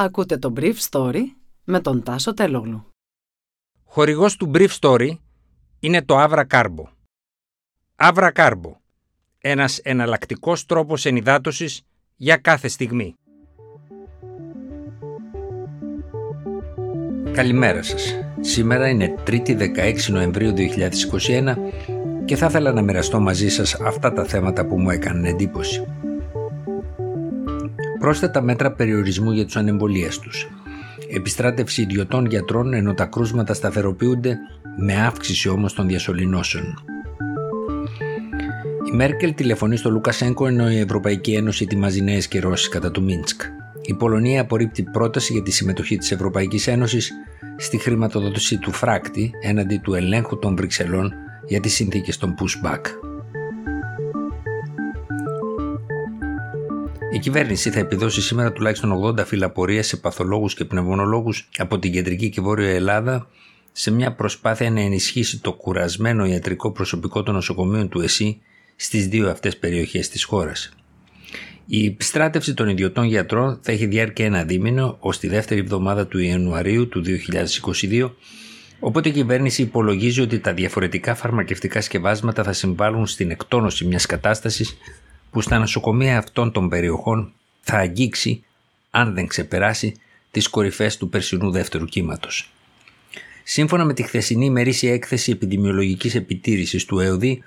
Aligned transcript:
Ακούτε 0.00 0.38
το 0.38 0.52
Brief 0.56 0.74
Story 0.90 1.22
με 1.64 1.80
τον 1.80 2.02
Τάσο 2.02 2.34
Τελόγλου. 2.34 2.86
Χορηγός 3.84 4.36
του 4.36 4.50
Brief 4.54 4.68
Story 4.80 5.10
είναι 5.80 6.02
το 6.02 6.14
Avra 6.18 6.44
Carbo. 6.50 6.84
Avra 7.96 8.32
Carbo. 8.32 8.72
Ένας 9.38 9.78
εναλλακτικός 9.78 10.66
τρόπος 10.66 11.04
ενυδάτωσης 11.04 11.82
για 12.16 12.36
κάθε 12.36 12.68
στιγμή. 12.68 13.14
Καλημέρα 17.32 17.82
σας. 17.82 18.14
Σήμερα 18.40 18.88
είναι 18.88 19.14
3η 19.26 19.56
16 19.56 20.08
Νοεμβρίου 20.08 20.52
2021 20.52 21.56
και 22.24 22.36
θα 22.36 22.46
ήθελα 22.46 22.72
να 22.72 22.82
μοιραστώ 22.82 23.20
μαζί 23.20 23.48
σας 23.48 23.74
αυτά 23.74 24.12
τα 24.12 24.24
θέματα 24.24 24.66
που 24.66 24.80
μου 24.80 24.90
έκαναν 24.90 25.24
εντύπωση 25.24 25.86
πρόσθετα 27.98 28.42
μέτρα 28.42 28.72
περιορισμού 28.72 29.30
για 29.30 29.44
τους 29.44 29.56
ανεμβολίαστους. 29.56 30.48
Επιστράτευση 31.10 31.82
ιδιωτών 31.82 32.26
γιατρών 32.26 32.72
ενώ 32.72 32.94
τα 32.94 33.04
κρούσματα 33.04 33.54
σταθεροποιούνται 33.54 34.38
με 34.76 34.94
αύξηση 34.94 35.48
όμως 35.48 35.72
των 35.72 35.86
διασωληνώσεων. 35.86 36.82
Η 38.92 38.96
Μέρκελ 38.96 39.34
τηλεφωνεί 39.34 39.76
στο 39.76 39.90
Λουκασέγκο 39.90 40.46
ενώ 40.46 40.70
η 40.70 40.78
Ευρωπαϊκή 40.78 41.34
Ένωση 41.34 41.64
ετοιμάζει 41.64 42.02
νέες 42.02 42.28
κυρώσεις 42.28 42.68
κατά 42.68 42.90
του 42.90 43.02
Μίνσκ. 43.02 43.42
Η 43.82 43.94
Πολωνία 43.94 44.40
απορρίπτει 44.40 44.82
πρόταση 44.82 45.32
για 45.32 45.42
τη 45.42 45.50
συμμετοχή 45.50 45.96
της 45.96 46.10
Ευρωπαϊκής 46.10 46.66
Ένωσης 46.66 47.12
στη 47.56 47.78
χρηματοδότηση 47.78 48.58
του 48.58 48.72
φράκτη 48.72 49.30
έναντι 49.42 49.78
του 49.78 49.94
ελέγχου 49.94 50.38
των 50.38 50.56
Βρυξελών 50.56 51.12
για 51.46 51.60
τις 51.60 51.74
συνθήκες 51.74 52.16
των 52.16 52.34
pushback. 52.38 53.07
Η 57.18 57.20
κυβέρνηση 57.20 57.70
θα 57.70 57.78
επιδώσει 57.78 58.22
σήμερα 58.22 58.52
τουλάχιστον 58.52 59.02
80 59.04 59.26
φύλλα 59.26 59.52
σε 59.80 59.96
παθολόγους 59.96 60.54
και 60.54 60.64
πνευμονολόγους 60.64 61.48
από 61.56 61.78
την 61.78 61.92
κεντρική 61.92 62.28
και 62.28 62.40
βόρεια 62.40 62.70
Ελλάδα 62.70 63.28
σε 63.72 63.90
μια 63.90 64.12
προσπάθεια 64.12 64.70
να 64.70 64.80
ενισχύσει 64.80 65.40
το 65.40 65.52
κουρασμένο 65.52 66.24
ιατρικό 66.24 66.72
προσωπικό 66.72 67.22
των 67.22 67.34
νοσοκομείων 67.34 67.88
του 67.88 68.00
ΕΣΥ 68.00 68.40
στις 68.76 69.08
δύο 69.08 69.30
αυτές 69.30 69.56
περιοχές 69.56 70.08
της 70.08 70.24
χώρας. 70.24 70.70
Η 71.66 71.86
επιστράτευση 71.86 72.54
των 72.54 72.68
ιδιωτών 72.68 73.04
γιατρών 73.04 73.58
θα 73.62 73.72
έχει 73.72 73.86
διάρκεια 73.86 74.24
ένα 74.24 74.44
δίμηνο 74.44 74.96
ως 75.00 75.18
τη 75.18 75.28
δεύτερη 75.28 75.60
εβδομάδα 75.60 76.06
του 76.06 76.18
Ιανουαρίου 76.18 76.88
του 76.88 77.02
2022 77.90 78.10
Οπότε 78.80 79.08
η 79.08 79.12
κυβέρνηση 79.12 79.62
υπολογίζει 79.62 80.20
ότι 80.20 80.38
τα 80.38 80.54
διαφορετικά 80.54 81.14
φαρμακευτικά 81.14 81.80
σκευάσματα 81.80 82.42
θα 82.42 82.52
συμβάλλουν 82.52 83.06
στην 83.06 83.30
εκτόνωση 83.30 83.84
μιας 83.84 84.06
κατάστασης 84.06 84.76
που 85.30 85.40
στα 85.40 85.58
νοσοκομεία 85.58 86.18
αυτών 86.18 86.52
των 86.52 86.68
περιοχών 86.68 87.32
θα 87.60 87.76
αγγίξει, 87.76 88.44
αν 88.90 89.14
δεν 89.14 89.26
ξεπεράσει, 89.26 89.94
τις 90.30 90.48
κορυφές 90.48 90.96
του 90.96 91.08
περσινού 91.08 91.50
δεύτερου 91.50 91.84
κύματος. 91.84 92.52
Σύμφωνα 93.44 93.84
με 93.84 93.94
τη 93.94 94.02
χθεσινή 94.02 94.44
ημερήσια 94.44 94.92
έκθεση 94.92 95.30
επιδημιολογικής 95.30 96.14
επιτήρησης 96.14 96.84
του 96.84 97.00
ΕΟΔΗ, 97.00 97.44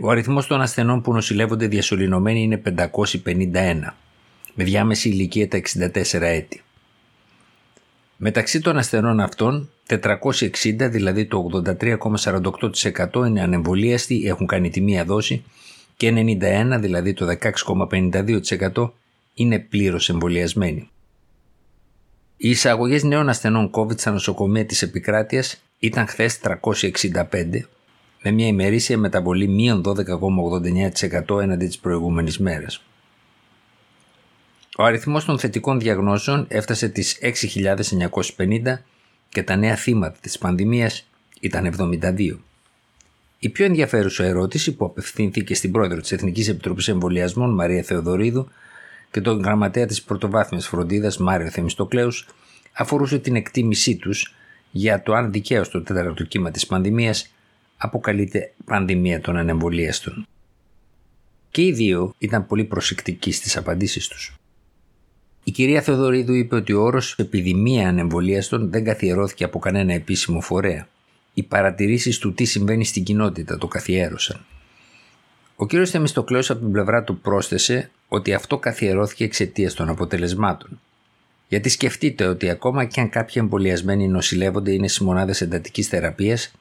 ο 0.00 0.10
αριθμός 0.10 0.46
των 0.46 0.60
ασθενών 0.60 1.02
που 1.02 1.12
νοσηλεύονται 1.12 1.66
διασωληνωμένοι 1.66 2.42
είναι 2.42 2.62
551, 2.76 3.94
με 4.54 4.64
διάμεση 4.64 5.08
ηλικία 5.08 5.48
τα 5.48 5.60
64 5.74 6.20
έτη. 6.20 6.62
Μεταξύ 8.16 8.60
των 8.60 8.76
ασθενών 8.76 9.20
αυτών, 9.20 9.70
460, 9.88 9.96
δηλαδή 10.90 11.26
το 11.26 11.62
83,48% 11.80 13.26
είναι 13.26 13.42
ανεμβολίαστοι, 13.42 14.22
έχουν 14.26 14.46
κάνει 14.46 14.70
τη 14.70 14.80
μία 14.80 15.04
δόση 15.04 15.44
και 15.96 16.12
91, 16.40 16.76
δηλαδή 16.80 17.12
το 17.12 17.26
16,52% 17.26 18.90
είναι 19.34 19.58
πλήρως 19.58 20.08
εμβολιασμένοι. 20.08 20.88
Οι 22.36 22.50
εισαγωγές 22.50 23.02
νέων 23.02 23.28
ασθενών 23.28 23.70
COVID 23.74 23.98
στα 23.98 24.10
νοσοκομεία 24.10 24.66
της 24.66 24.82
επικράτειας 24.82 25.62
ήταν 25.78 26.06
χθες 26.06 26.38
365, 26.38 27.68
με 28.22 28.30
μια 28.30 28.46
ημερήσια 28.46 28.98
μεταβολή 28.98 29.48
μείον 29.48 29.82
12,89% 29.84 31.40
έναντι 31.40 31.66
της 31.66 31.78
προηγούμενης 31.78 32.38
μέρας. 32.38 32.82
Ο 34.76 34.84
αριθμός 34.84 35.24
των 35.24 35.38
θετικών 35.38 35.80
διαγνώσεων 35.80 36.46
έφτασε 36.48 36.88
τις 36.88 37.18
6.950 37.20 38.84
και 39.28 39.42
τα 39.42 39.56
νέα 39.56 39.76
θύματα 39.76 40.18
της 40.20 40.38
πανδημίας 40.38 41.06
ήταν 41.40 41.66
72. 41.66 42.38
Η 43.44 43.48
πιο 43.48 43.64
ενδιαφέρουσα 43.64 44.24
ερώτηση 44.24 44.74
που 44.74 44.84
απευθύνθηκε 44.84 45.54
στην 45.54 45.72
πρόεδρο 45.72 46.00
της 46.00 46.12
Εθνικής 46.12 46.48
Επιτροπής 46.48 46.88
Εμβολιασμών 46.88 47.54
Μαρία 47.54 47.82
Θεοδωρίδου 47.82 48.48
και 49.10 49.20
τον 49.20 49.40
γραμματέα 49.40 49.86
της 49.86 50.02
πρωτοβάθμιας 50.02 50.66
φροντίδας 50.66 51.16
Μάριο 51.16 51.50
Θεμιστοκλέους 51.50 52.26
αφορούσε 52.72 53.18
την 53.18 53.36
εκτίμησή 53.36 53.96
τους 53.96 54.34
για 54.70 55.02
το 55.02 55.14
αν 55.14 55.32
δικαίως 55.32 55.68
το 55.68 55.82
τέταρτο 55.82 56.24
κύμα 56.24 56.50
της 56.50 56.66
πανδημίας 56.66 57.32
αποκαλείται 57.76 58.52
πανδημία 58.64 59.20
των 59.20 59.36
ανεμβολίαστων. 59.36 60.26
Και 61.50 61.62
οι 61.62 61.72
δύο 61.72 62.14
ήταν 62.18 62.46
πολύ 62.46 62.64
προσεκτικοί 62.64 63.32
στις 63.32 63.56
απαντήσεις 63.56 64.08
τους. 64.08 64.36
Η 65.44 65.50
κυρία 65.50 65.82
Θεοδωρίδου 65.82 66.32
είπε 66.32 66.54
ότι 66.54 66.72
ο 66.72 66.82
όρος 66.82 67.14
επιδημία 67.18 67.88
ανεμβολίαστων 67.88 68.70
δεν 68.70 68.84
καθιερώθηκε 68.84 69.44
από 69.44 69.58
κανένα 69.58 69.92
επίσημο 69.92 70.40
φορέα 70.40 70.88
οι 71.34 71.42
παρατηρήσεις 71.42 72.18
του 72.18 72.34
τι 72.34 72.44
συμβαίνει 72.44 72.84
στην 72.84 73.04
κοινότητα 73.04 73.58
το 73.58 73.66
καθιέρωσαν. 73.66 74.44
Ο 75.56 75.66
κύριος 75.66 75.90
Θεμιστοκλέος 75.90 76.50
από 76.50 76.60
την 76.60 76.72
πλευρά 76.72 77.02
του 77.02 77.18
πρόσθεσε 77.18 77.90
ότι 78.08 78.34
αυτό 78.34 78.58
καθιερώθηκε 78.58 79.24
εξαιτίας 79.24 79.74
των 79.74 79.88
αποτελεσμάτων. 79.88 80.80
Γιατί 81.48 81.68
σκεφτείτε 81.68 82.26
ότι 82.26 82.50
ακόμα 82.50 82.84
και 82.84 83.00
αν 83.00 83.08
κάποιοι 83.08 83.34
εμβολιασμένοι 83.36 84.08
νοσηλεύονται 84.08 84.72
είναι 84.72 84.88
σε 84.88 85.04
μονάδες 85.04 85.40
εντατικής 85.40 85.88
θεραπείας, 85.88 86.52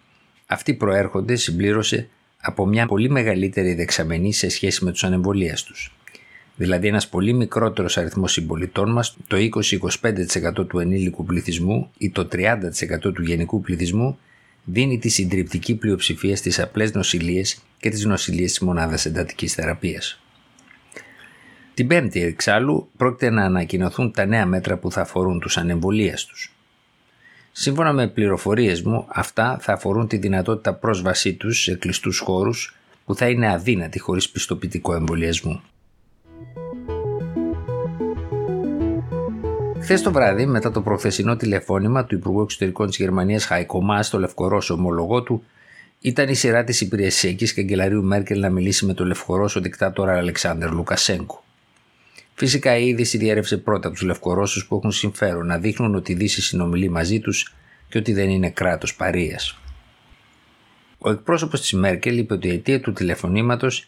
αυτοί 0.45 0.73
προέρχονται, 0.73 1.35
συμπλήρωσε, 1.35 2.07
από 2.41 2.66
μια 2.66 2.85
πολύ 2.85 3.09
μεγαλύτερη 3.09 3.73
δεξαμενή 3.73 4.34
σε 4.34 4.50
σχέση 4.50 4.84
με 4.84 4.91
τους 4.91 5.03
ανεμβολίαστους. 5.03 5.95
Δηλαδή 6.55 6.88
ένας 6.88 7.07
πολύ 7.07 7.34
μικρότερος 7.34 7.97
αριθμός 7.97 8.31
συμπολιτών 8.31 8.91
μας, 8.91 9.17
το 9.28 9.38
20-25% 9.38 10.67
του 10.67 10.79
ενήλικου 10.79 11.25
πληθυσμού 11.25 11.91
ή 11.97 12.09
το 12.09 12.28
30% 12.31 13.13
του 13.13 13.22
γενικού 13.22 13.61
πληθυσμού 13.61 14.19
δίνει 14.63 15.00
τη 15.00 15.09
συντριπτική 15.09 15.75
πλειοψηφία 15.75 16.35
στις 16.35 16.59
απλές 16.59 16.94
νοσηλίες 16.94 17.57
και 17.79 17.90
τις 17.90 18.06
νοσηλίες 18.06 18.50
της 18.50 18.59
μονάδας 18.59 19.06
εντατικής 19.06 19.53
θεραπείας. 19.53 20.19
Την 21.74 21.88
Πέμπτη, 21.88 22.22
εξάλλου, 22.22 22.90
πρόκειται 22.97 23.29
να 23.29 23.44
ανακοινωθούν 23.44 24.12
τα 24.12 24.25
νέα 24.25 24.46
μέτρα 24.46 24.78
που 24.78 24.91
θα 24.91 25.02
αφορούν 25.02 25.40
τους 25.40 25.57
ανεμβολίαστους. 25.57 26.53
Σύμφωνα 27.52 27.94
με 27.94 28.07
πληροφορίες 28.07 28.81
μου, 28.81 29.06
αυτά 29.09 29.57
θα 29.62 29.73
αφορούν 29.73 30.07
τη 30.07 30.18
δυνατότητα 30.18 30.73
πρόσβασή 30.73 31.34
τους 31.34 31.62
σε 31.62 31.75
κλειστούς 31.75 32.19
χώρους 32.19 32.75
που 33.06 33.16
θα 33.16 33.29
είναι 33.29 33.52
αδύνατη 33.52 34.00
χωρίς 34.00 34.29
πιστοποιητικό 34.29 34.94
εμβολιασμό. 34.94 35.62
Χθες 39.83 40.01
το 40.01 40.11
βράδυ, 40.11 40.45
μετά 40.45 40.71
το 40.71 40.81
προχθεσινό 40.81 41.35
τηλεφώνημα 41.35 42.05
του 42.05 42.16
Υπουργού 42.16 42.41
Εξωτερικών 42.41 42.88
της 42.88 42.97
Γερμανίας 42.97 43.45
Χαϊκομά 43.45 44.03
στο 44.03 44.19
Λευκορώσο 44.19 44.73
ομολογό 44.73 45.23
του, 45.23 45.44
ήταν 45.99 46.29
η 46.29 46.35
σειρά 46.35 46.63
της 46.63 46.81
υπηρεσιακής 46.81 47.53
καγκελαρίου 47.53 48.03
Μέρκελ 48.03 48.39
να 48.39 48.49
μιλήσει 48.49 48.85
με 48.85 48.93
τον 48.93 49.07
Λευκορώσο 49.07 49.59
δικτάτορα 49.59 50.17
Αλεξάνδρ 50.17 50.72
Λουκασέγκο. 50.72 51.43
Φυσικά 52.33 52.77
η 52.77 52.88
είδηση 52.88 53.17
διέρευσε 53.17 53.57
πρώτα 53.57 53.88
από 53.88 53.97
τους 53.97 54.05
Λευκορώσους 54.05 54.66
που 54.67 54.75
έχουν 54.75 54.91
συμφέρον 54.91 55.45
να 55.45 55.57
δείχνουν 55.57 55.95
ότι 55.95 56.11
η 56.11 56.16
Δύση 56.16 56.41
συνομιλεί 56.41 56.89
μαζί 56.89 57.19
τους 57.19 57.53
και 57.89 57.97
ότι 57.97 58.13
δεν 58.13 58.29
είναι 58.29 58.49
κράτος 58.49 58.95
παρεία. 58.95 59.39
Ο 60.97 61.09
εκπρόσωπος 61.09 61.61
της 61.61 61.73
Μέρκελ 61.73 62.17
είπε 62.17 62.33
ότι 62.33 62.47
η 62.47 62.51
αιτία 62.51 62.79
του 62.79 62.93
τηλεφωνήματος 62.93 63.88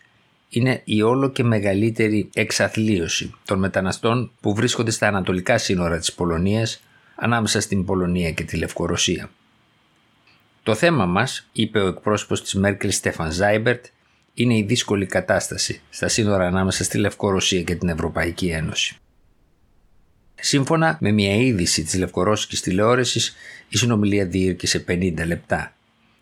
είναι 0.49 0.81
η 0.83 1.01
όλο 1.01 1.29
και 1.29 1.43
μεγαλύτερη 1.43 2.29
εξαθλίωση 2.33 3.33
των 3.45 3.59
μεταναστών 3.59 4.31
που 4.41 4.55
βρίσκονται 4.55 4.91
στα 4.91 5.07
ανατολικά 5.07 5.57
σύνορα 5.57 5.99
της 5.99 6.13
Πολωνίας 6.13 6.81
ανάμεσα 7.15 7.61
στην 7.61 7.85
Πολωνία 7.85 8.31
και 8.31 8.43
τη 8.43 8.57
Λευκορωσία. 8.57 9.29
Το 10.63 10.75
θέμα 10.75 11.05
μας, 11.05 11.47
είπε 11.51 11.79
ο 11.79 11.87
εκπρόσωπος 11.87 12.41
της 12.41 12.53
Μέρκελ 12.53 12.91
Στέφαν 12.91 13.31
Ζάιμπερτ, 13.31 13.85
είναι 14.33 14.57
η 14.57 14.63
δύσκολη 14.63 15.05
κατάσταση 15.05 15.81
στα 15.89 16.07
σύνορα 16.07 16.47
ανάμεσα 16.47 16.83
στη 16.83 16.97
Λευκορωσία 16.97 17.61
και 17.61 17.75
την 17.75 17.89
Ευρωπαϊκή 17.89 18.47
Ένωση. 18.47 18.97
Σύμφωνα 20.35 20.97
με 21.01 21.11
μια 21.11 21.35
είδηση 21.35 21.83
της 21.83 21.95
λευκορώσικης 21.95 22.61
τηλεόρασης, 22.61 23.35
η 23.69 23.77
συνομιλία 23.77 24.25
διήρκεσε 24.25 24.85
50 24.87 25.25
λεπτά 25.25 25.73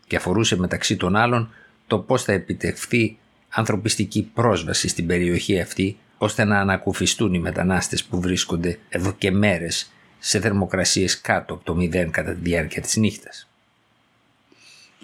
και 0.06 0.16
αφορούσε 0.16 0.56
μεταξύ 0.56 0.96
των 0.96 1.16
άλλων 1.16 1.52
το 1.86 1.98
πώς 1.98 2.22
θα 2.22 2.32
επιτευχθεί 2.32 3.18
ανθρωπιστική 3.54 4.30
πρόσβαση 4.34 4.88
στην 4.88 5.06
περιοχή 5.06 5.60
αυτή 5.60 5.96
ώστε 6.18 6.44
να 6.44 6.60
ανακουφιστούν 6.60 7.34
οι 7.34 7.38
μετανάστες 7.38 8.04
που 8.04 8.20
βρίσκονται 8.20 8.78
εδώ 8.88 9.12
και 9.12 9.30
μέρες 9.30 9.92
σε 10.18 10.40
θερμοκρασίες 10.40 11.20
κάτω 11.20 11.54
από 11.54 11.64
το 11.64 11.74
μηδέν 11.74 12.10
κατά 12.10 12.32
τη 12.32 12.40
διάρκεια 12.40 12.82
της 12.82 12.96
νύχτας. 12.96 13.48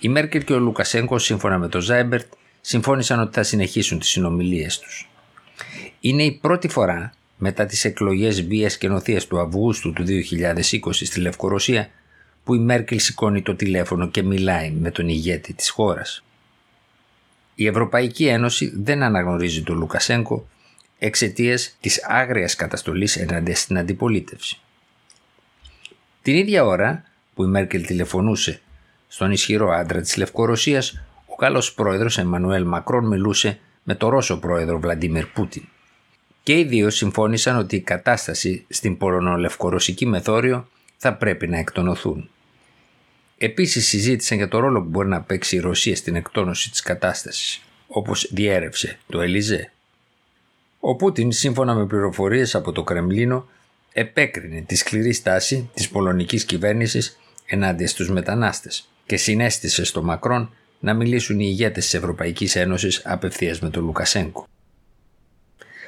Η 0.01 0.09
Μέρκελ 0.09 0.45
και 0.45 0.53
ο 0.53 0.59
Λουκασένκο 0.59 1.19
σύμφωνα 1.19 1.59
με 1.59 1.69
τον 1.69 1.81
Ζάιμπερτ 1.81 2.33
συμφώνησαν 2.61 3.21
ότι 3.21 3.35
θα 3.35 3.43
συνεχίσουν 3.43 3.99
τις 3.99 4.09
συνομιλίες 4.09 4.79
τους. 4.79 5.11
Είναι 6.01 6.23
η 6.23 6.33
πρώτη 6.33 6.69
φορά 6.69 7.13
μετά 7.37 7.67
τις 7.67 7.85
εκλογές 7.85 8.43
βίας 8.43 8.79
και 8.79 8.89
νοθείας 8.89 9.27
του 9.27 9.41
Αυγούστου 9.41 9.93
του 9.93 10.05
2020 10.07 10.93
στη 10.93 11.21
Λευκορωσία 11.21 11.91
που 12.45 12.55
η 12.55 12.59
Μέρκελ 12.59 12.99
σηκώνει 12.99 13.43
το 13.43 13.55
τηλέφωνο 13.55 14.09
και 14.09 14.23
μιλάει 14.23 14.71
με 14.71 14.91
τον 14.91 15.09
ηγέτη 15.09 15.53
της 15.53 15.71
χώρας. 15.71 16.25
Η 17.61 17.67
Ευρωπαϊκή 17.67 18.27
Ένωση 18.27 18.73
δεν 18.77 19.03
αναγνωρίζει 19.03 19.63
τον 19.63 19.79
Λουκασένκο 19.79 20.49
εξαιτίας 20.99 21.77
της 21.81 22.05
άγριας 22.05 22.55
καταστολής 22.55 23.17
εναντίον 23.17 23.57
στην 23.57 23.79
αντιπολίτευση. 23.79 24.61
Την 26.23 26.35
ίδια 26.35 26.65
ώρα 26.65 27.05
που 27.35 27.45
η 27.45 27.47
Μέρκελ 27.47 27.87
τηλεφωνούσε 27.87 28.61
στον 29.09 29.31
ισχυρό 29.31 29.71
άντρα 29.71 30.01
της 30.01 30.17
Λευκορωσίας, 30.17 31.01
ο 31.27 31.35
καλός 31.35 31.75
πρόεδρος 31.75 32.19
Εμμανουέλ 32.19 32.65
Μακρόν 32.65 33.07
μιλούσε 33.07 33.59
με 33.83 33.95
τον 33.95 34.11
Ρώσο 34.11 34.39
πρόεδρο 34.39 34.81
Βλαντίμιρ 34.81 35.27
Πούτιν. 35.27 35.63
Και 36.43 36.59
οι 36.59 36.65
δύο 36.65 36.91
συμφώνησαν 36.91 37.57
ότι 37.57 37.77
η 37.77 37.81
κατάσταση 37.81 38.65
στην 38.69 38.97
πολωνολευκορωσική 38.97 40.07
μεθόριο 40.07 40.69
θα 40.97 41.15
πρέπει 41.15 41.49
να 41.49 41.59
εκτονωθούν. 41.59 42.31
Επίσης 43.43 43.87
συζήτησαν 43.87 44.37
για 44.37 44.49
το 44.49 44.59
ρόλο 44.59 44.83
που 44.83 44.89
μπορεί 44.89 45.09
να 45.09 45.23
παίξει 45.23 45.57
η 45.57 45.59
Ρωσία 45.59 45.97
στην 45.97 46.17
εκτόνωση 46.17 46.71
της 46.71 46.83
κατάστασης, 46.83 47.63
όπως 47.87 48.29
διέρευσε 48.33 48.99
το 49.09 49.21
Ελιζέ. 49.21 49.73
Ο 50.81 50.97
Πούτιν, 50.97 51.33
σύμφωνα 51.33 51.75
με 51.75 51.87
πληροφορίες 51.87 52.55
από 52.55 52.73
το 52.73 52.83
Κρεμλίνο, 52.83 53.49
επέκρινε 53.93 54.61
τη 54.61 54.75
σκληρή 54.75 55.13
στάση 55.13 55.71
της 55.75 55.89
πολωνικής 55.89 56.45
κυβέρνησης 56.45 57.19
ενάντια 57.47 57.89
στους 57.89 58.11
μετανάστες 58.11 58.89
και 59.07 59.17
συνέστησε 59.17 59.85
στο 59.85 60.03
Μακρόν 60.03 60.55
να 60.81 60.95
μιλήσουν 60.95 61.41
οι 61.41 61.47
ηγέτες 61.49 61.85
της 61.85 61.95
Ευρωπαϊκής 61.95 62.57
Ένωσης 62.57 63.03
απευθείας 63.05 63.61
με 63.61 63.71
τον 63.71 63.85
Λουκασέγκο. 63.85 64.47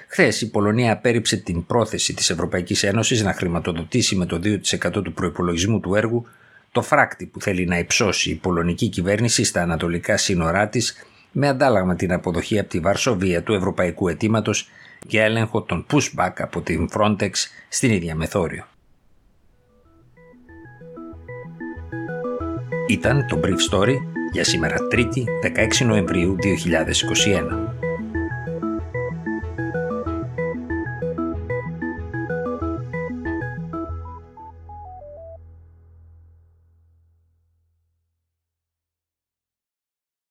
Χθες 0.09 0.41
η 0.41 0.51
Πολωνία 0.51 0.93
απέρριψε 0.93 1.37
την 1.37 1.67
πρόθεση 1.67 2.15
της 2.15 2.31
Ευρωπαϊκής 2.31 2.83
Ένωσης 2.83 3.23
να 3.23 3.33
χρηματοδοτήσει 3.33 4.17
με 4.17 4.27
το 4.27 4.41
2% 4.45 5.03
του 5.05 5.13
προϋπολογισμού 5.13 5.81
του 5.81 5.95
έργου 5.95 6.27
το 6.73 6.83
φράκτη 6.83 7.27
που 7.27 7.41
θέλει 7.41 7.67
να 7.67 7.79
υψώσει 7.79 8.31
η 8.31 8.35
πολωνική 8.35 8.89
κυβέρνηση 8.89 9.45
στα 9.45 9.63
ανατολικά 9.63 10.17
σύνορά 10.17 10.69
της 10.69 10.97
με 11.33 11.49
αντάλλαγμα 11.49 11.95
την 11.95 12.13
αποδοχή 12.13 12.59
από 12.59 12.69
τη 12.69 12.81
Βαρσοβία 12.81 13.43
του 13.43 13.53
Ευρωπαϊκού 13.53 14.09
Αιτήματος 14.09 14.69
για 15.07 15.25
έλεγχο 15.25 15.63
των 15.63 15.87
pushback 15.91 16.33
από 16.39 16.61
την 16.61 16.89
Frontex 16.93 17.31
στην 17.69 17.91
ίδια 17.91 18.15
μεθόριο. 18.15 18.67
Ήταν 22.89 23.27
το 23.27 23.41
Brief 23.45 23.75
Story 23.75 23.95
για 24.33 24.45
σήμερα 24.45 24.77
3η 24.93 25.25
16 25.83 25.87
Νοεμβρίου 25.87 26.37
2021. 26.41 27.72